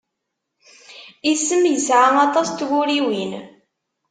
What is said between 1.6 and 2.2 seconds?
yesεa